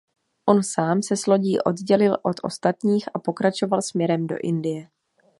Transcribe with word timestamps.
On 0.49 0.63
sám 0.63 1.01
se 1.03 1.17
s 1.17 1.25
lodí 1.27 1.59
oddělil 1.59 2.17
od 2.23 2.35
ostatních 2.43 3.09
a 3.13 3.19
pokračoval 3.19 3.81
směrem 3.81 4.27
do 4.27 4.35
Indie. 4.43 4.89